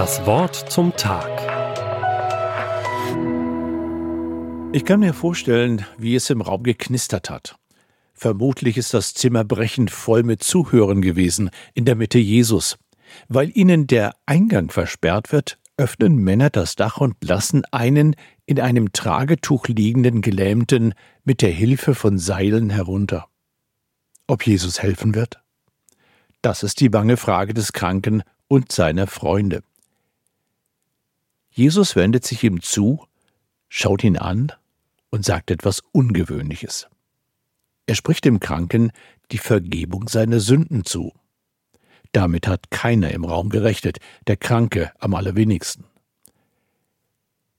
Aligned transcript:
Das 0.00 0.24
Wort 0.24 0.56
zum 0.72 0.96
Tag. 0.96 1.28
Ich 4.72 4.86
kann 4.86 5.00
mir 5.00 5.12
vorstellen, 5.12 5.84
wie 5.98 6.14
es 6.14 6.30
im 6.30 6.40
Raum 6.40 6.62
geknistert 6.62 7.28
hat. 7.28 7.56
Vermutlich 8.14 8.78
ist 8.78 8.94
das 8.94 9.12
Zimmer 9.12 9.44
brechend 9.44 9.90
voll 9.90 10.22
mit 10.22 10.42
Zuhörern 10.42 11.02
gewesen, 11.02 11.50
in 11.74 11.84
der 11.84 11.96
Mitte 11.96 12.18
Jesus. 12.18 12.78
Weil 13.28 13.54
ihnen 13.54 13.86
der 13.88 14.14
Eingang 14.24 14.70
versperrt 14.70 15.32
wird, 15.32 15.58
öffnen 15.76 16.16
Männer 16.16 16.48
das 16.48 16.76
Dach 16.76 16.96
und 16.96 17.22
lassen 17.22 17.66
einen 17.70 18.16
in 18.46 18.58
einem 18.58 18.94
Tragetuch 18.94 19.68
liegenden 19.68 20.22
Gelähmten 20.22 20.94
mit 21.24 21.42
der 21.42 21.50
Hilfe 21.50 21.94
von 21.94 22.16
Seilen 22.16 22.70
herunter. 22.70 23.26
Ob 24.26 24.46
Jesus 24.46 24.80
helfen 24.80 25.14
wird? 25.14 25.42
Das 26.40 26.62
ist 26.62 26.80
die 26.80 26.88
bange 26.88 27.18
Frage 27.18 27.52
des 27.52 27.74
Kranken 27.74 28.22
und 28.48 28.72
seiner 28.72 29.06
Freunde. 29.06 29.62
Jesus 31.50 31.96
wendet 31.96 32.24
sich 32.24 32.44
ihm 32.44 32.62
zu, 32.62 33.04
schaut 33.68 34.04
ihn 34.04 34.16
an 34.16 34.52
und 35.10 35.24
sagt 35.24 35.50
etwas 35.50 35.82
Ungewöhnliches. 35.92 36.88
Er 37.86 37.94
spricht 37.96 38.24
dem 38.24 38.40
Kranken 38.40 38.92
die 39.32 39.38
Vergebung 39.38 40.08
seiner 40.08 40.40
Sünden 40.40 40.84
zu. 40.84 41.12
Damit 42.12 42.46
hat 42.46 42.70
keiner 42.70 43.10
im 43.12 43.24
Raum 43.24 43.50
gerechnet, 43.50 43.98
der 44.26 44.36
Kranke 44.36 44.92
am 44.98 45.14
allerwenigsten. 45.14 45.84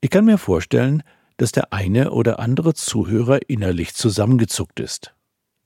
Ich 0.00 0.10
kann 0.10 0.26
mir 0.26 0.38
vorstellen, 0.38 1.02
dass 1.36 1.52
der 1.52 1.72
eine 1.72 2.10
oder 2.10 2.38
andere 2.38 2.74
Zuhörer 2.74 3.48
innerlich 3.48 3.94
zusammengezuckt 3.94 4.80
ist. 4.80 5.14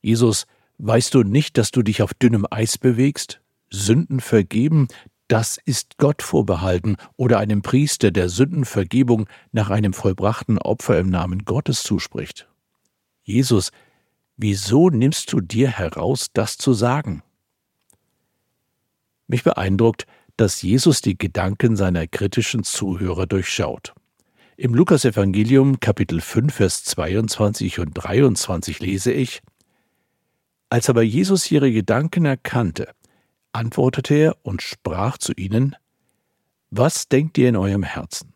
Jesus, 0.01 0.47
weißt 0.79 1.15
du 1.15 1.23
nicht, 1.23 1.59
dass 1.59 1.71
du 1.71 1.83
dich 1.83 2.03
auf 2.03 2.15
dünnem 2.15 2.47
Eis 2.51 2.79
bewegst? 2.79 3.41
Sünden 3.71 4.21
vergeben, 4.21 4.89
das 5.29 5.59
ist 5.65 5.99
Gott 5.99 6.23
vorbehalten 6.23 6.97
oder 7.17 7.39
einem 7.39 7.63
Priester, 7.63 8.11
der 8.11 8.31
Sündenvergebung 8.31 9.29
nach 9.53 9.71
einem 9.71 9.93
vollbrachten 9.93 10.59
Opfer 10.59 10.99
im 10.99 11.11
Namen 11.11 11.45
Gottes 11.45 11.83
zuspricht. 11.83 12.49
Jesus, 13.23 13.71
wieso 14.39 14.89
nimmst 14.89 15.33
du 15.33 15.41
dir 15.41 15.71
heraus, 15.71 16.29
das 16.33 16.57
zu 16.57 16.73
sagen? 16.73 17.23
Mich 19.27 19.45
beeindruckt, 19.45 20.07
dass 20.39 20.63
Jesus 20.63 21.03
die 21.03 21.19
Gedanken 21.19 21.77
seiner 21.77 22.07
kritischen 22.07 22.65
Zuhörer 22.65 23.27
durchschaut. 23.27 23.95
Im 24.57 24.75
Lukasevangelium 24.75 25.79
Kapitel 25.79 26.21
5 26.21 26.55
Vers 26.55 26.85
22 26.85 27.81
und 27.81 27.93
23 27.93 28.81
lese 28.81 29.13
ich 29.13 29.43
Als 30.71 30.89
aber 30.89 31.03
Jesus 31.03 31.51
ihre 31.51 31.71
Gedanken 31.71 32.25
erkannte, 32.25 32.89
antwortete 33.53 34.15
er 34.15 34.37
und 34.43 34.63
sprach 34.63 35.19
zu 35.19 35.33
ihnen, 35.33 35.77
Was 36.71 37.09
denkt 37.09 37.39
ihr 37.39 37.49
in 37.49 37.57
eurem 37.57 37.83
Herzen? 37.83 38.35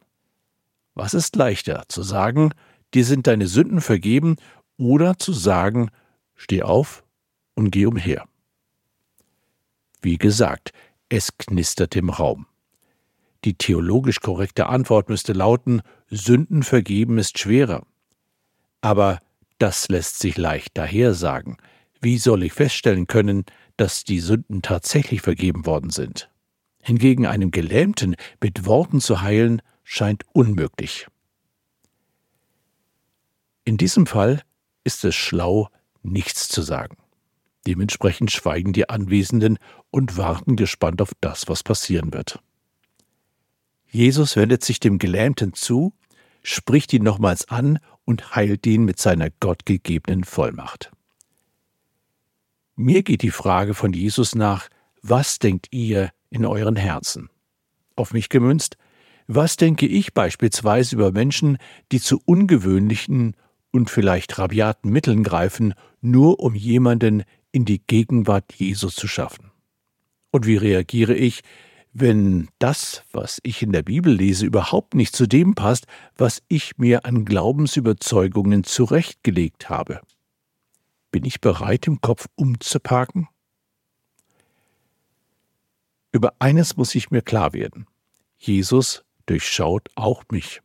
Was 0.94 1.14
ist 1.14 1.36
leichter, 1.36 1.84
zu 1.88 2.02
sagen, 2.02 2.52
dir 2.94 3.04
sind 3.04 3.26
deine 3.26 3.46
Sünden 3.46 3.80
vergeben, 3.80 4.36
oder 4.76 5.18
zu 5.18 5.32
sagen, 5.32 5.90
steh 6.34 6.62
auf 6.62 7.04
und 7.54 7.70
geh 7.70 7.86
umher? 7.86 8.26
Wie 10.00 10.18
gesagt, 10.18 10.72
es 11.08 11.36
knistert 11.38 11.94
im 11.94 12.10
Raum. 12.10 12.46
Die 13.44 13.54
theologisch 13.54 14.20
korrekte 14.20 14.66
Antwort 14.66 15.08
müsste 15.08 15.32
lauten, 15.32 15.82
Sünden 16.08 16.62
vergeben 16.62 17.18
ist 17.18 17.38
schwerer. 17.38 17.84
Aber 18.80 19.20
das 19.58 19.88
lässt 19.88 20.18
sich 20.18 20.36
leicht 20.36 20.72
daher 20.74 21.14
sagen. 21.14 21.56
Wie 22.00 22.18
soll 22.18 22.42
ich 22.42 22.52
feststellen 22.52 23.06
können, 23.06 23.44
dass 23.76 24.04
die 24.04 24.20
Sünden 24.20 24.62
tatsächlich 24.62 25.22
vergeben 25.22 25.66
worden 25.66 25.90
sind. 25.90 26.30
Hingegen 26.82 27.26
einem 27.26 27.50
Gelähmten 27.50 28.16
mit 28.40 28.66
Worten 28.66 29.00
zu 29.00 29.20
heilen, 29.22 29.62
scheint 29.84 30.24
unmöglich. 30.32 31.06
In 33.64 33.76
diesem 33.76 34.06
Fall 34.06 34.42
ist 34.84 35.04
es 35.04 35.14
schlau, 35.14 35.68
nichts 36.02 36.48
zu 36.48 36.62
sagen. 36.62 36.96
Dementsprechend 37.66 38.32
schweigen 38.32 38.72
die 38.72 38.88
Anwesenden 38.88 39.58
und 39.90 40.16
warten 40.16 40.56
gespannt 40.56 41.00
auf 41.00 41.12
das, 41.20 41.48
was 41.48 41.62
passieren 41.62 42.12
wird. 42.12 42.40
Jesus 43.88 44.36
wendet 44.36 44.64
sich 44.64 44.80
dem 44.80 44.98
Gelähmten 44.98 45.52
zu, 45.52 45.92
spricht 46.42 46.92
ihn 46.92 47.04
nochmals 47.04 47.48
an 47.48 47.78
und 48.04 48.34
heilt 48.34 48.66
ihn 48.66 48.84
mit 48.84 48.98
seiner 48.98 49.30
gottgegebenen 49.30 50.24
Vollmacht. 50.24 50.90
Mir 52.76 53.02
geht 53.02 53.22
die 53.22 53.30
Frage 53.30 53.74
von 53.74 53.92
Jesus 53.92 54.34
nach, 54.34 54.68
was 55.02 55.38
denkt 55.38 55.68
ihr 55.72 56.10
in 56.30 56.46
euren 56.46 56.76
Herzen? 56.76 57.28
Auf 57.96 58.14
mich 58.14 58.30
gemünzt, 58.30 58.78
was 59.26 59.56
denke 59.56 59.86
ich 59.86 60.14
beispielsweise 60.14 60.96
über 60.96 61.12
Menschen, 61.12 61.58
die 61.92 62.00
zu 62.00 62.20
ungewöhnlichen 62.24 63.36
und 63.72 63.90
vielleicht 63.90 64.38
rabiaten 64.38 64.90
Mitteln 64.90 65.22
greifen, 65.22 65.74
nur 66.00 66.40
um 66.40 66.54
jemanden 66.54 67.24
in 67.52 67.66
die 67.66 67.82
Gegenwart 67.86 68.52
Jesus 68.54 68.94
zu 68.94 69.06
schaffen? 69.06 69.50
Und 70.30 70.46
wie 70.46 70.56
reagiere 70.56 71.14
ich, 71.14 71.42
wenn 71.92 72.48
das, 72.58 73.04
was 73.12 73.38
ich 73.42 73.62
in 73.62 73.72
der 73.72 73.82
Bibel 73.82 74.14
lese, 74.14 74.46
überhaupt 74.46 74.94
nicht 74.94 75.14
zu 75.14 75.26
dem 75.26 75.54
passt, 75.54 75.86
was 76.16 76.42
ich 76.48 76.78
mir 76.78 77.04
an 77.04 77.26
Glaubensüberzeugungen 77.26 78.64
zurechtgelegt 78.64 79.68
habe? 79.68 80.00
Bin 81.12 81.24
ich 81.24 81.40
bereit, 81.40 81.86
im 81.86 82.00
Kopf 82.00 82.26
umzuparken? 82.34 83.28
Über 86.10 86.34
eines 86.38 86.76
muss 86.76 86.94
ich 86.94 87.10
mir 87.10 87.22
klar 87.22 87.52
werden. 87.52 87.86
Jesus 88.38 89.04
durchschaut 89.26 89.88
auch 89.94 90.24
mich. 90.32 90.60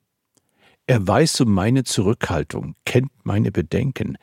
Er 0.88 1.06
weiß 1.06 1.42
um 1.42 1.54
meine 1.54 1.84
Zurückhaltung, 1.84 2.76
kennt 2.86 3.12
meine 3.24 3.52
Bedenken. 3.52 4.18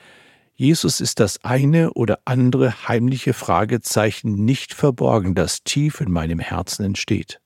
Jesus 0.55 1.01
ist 1.03 1.21
das 1.21 1.45
eine 1.45 1.93
oder 1.93 2.21
andere 2.25 2.89
heimliche 2.89 3.35
Fragezeichen 3.35 4.45
nicht 4.47 4.73
verborgen, 4.73 5.35
das 5.35 5.63
tief 5.63 6.01
in 6.01 6.11
meinem 6.11 6.39
Herzen 6.39 6.87
entsteht. 6.87 7.41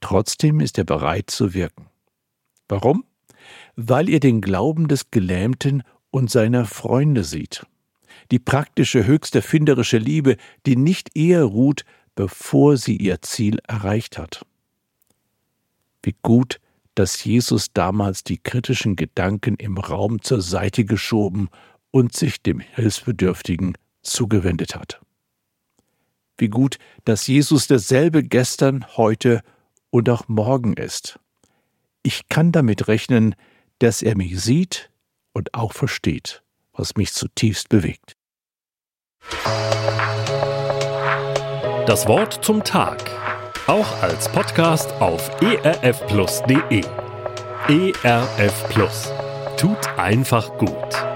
Trotzdem 0.00 0.60
ist 0.60 0.78
er 0.78 0.84
bereit 0.84 1.30
zu 1.30 1.52
wirken. 1.52 1.90
Warum? 2.66 3.04
Weil 3.74 4.08
er 4.08 4.20
den 4.20 4.40
Glauben 4.40 4.88
des 4.88 5.10
Gelähmten 5.10 5.82
und 6.16 6.30
seiner 6.30 6.64
Freunde 6.64 7.24
sieht. 7.24 7.66
Die 8.30 8.38
praktische, 8.38 9.06
höchst 9.06 9.34
erfinderische 9.34 9.98
Liebe, 9.98 10.38
die 10.64 10.74
nicht 10.74 11.14
eher 11.14 11.44
ruht, 11.44 11.84
bevor 12.14 12.78
sie 12.78 12.96
ihr 12.96 13.20
Ziel 13.20 13.58
erreicht 13.68 14.16
hat. 14.16 14.46
Wie 16.02 16.16
gut, 16.22 16.58
dass 16.94 17.22
Jesus 17.22 17.74
damals 17.74 18.24
die 18.24 18.38
kritischen 18.38 18.96
Gedanken 18.96 19.56
im 19.56 19.76
Raum 19.76 20.22
zur 20.22 20.40
Seite 20.40 20.86
geschoben 20.86 21.50
und 21.90 22.16
sich 22.16 22.40
dem 22.40 22.60
Hilfsbedürftigen 22.60 23.76
zugewendet 24.00 24.74
hat. 24.74 25.02
Wie 26.38 26.48
gut, 26.48 26.78
dass 27.04 27.26
Jesus 27.26 27.66
derselbe 27.66 28.22
gestern, 28.22 28.86
heute 28.96 29.42
und 29.90 30.08
auch 30.08 30.28
morgen 30.28 30.72
ist. 30.72 31.18
Ich 32.02 32.30
kann 32.30 32.52
damit 32.52 32.88
rechnen, 32.88 33.34
dass 33.80 34.00
er 34.00 34.16
mich 34.16 34.40
sieht, 34.40 34.88
und 35.36 35.52
auch 35.52 35.74
versteht, 35.74 36.42
was 36.72 36.96
mich 36.96 37.12
zutiefst 37.12 37.68
bewegt. 37.68 38.16
Das 41.86 42.08
Wort 42.08 42.42
zum 42.42 42.64
Tag, 42.64 42.98
auch 43.66 44.02
als 44.02 44.30
Podcast 44.30 44.90
auf 44.94 45.30
erfplus.de. 45.42 46.82
ERF 47.68 48.68
Plus 48.70 49.12
tut 49.58 49.86
einfach 49.98 50.56
gut. 50.56 51.06